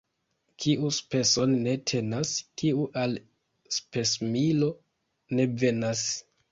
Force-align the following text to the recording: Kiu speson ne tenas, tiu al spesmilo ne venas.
Kiu 0.63 0.87
speson 0.99 1.53
ne 1.67 1.75
tenas, 1.91 2.33
tiu 2.63 2.89
al 3.05 3.15
spesmilo 3.79 4.75
ne 5.37 5.51
venas. 5.65 6.07